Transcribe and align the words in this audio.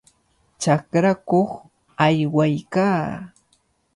Chakrakuq 0.61 1.51
aywaykaa. 2.05 3.01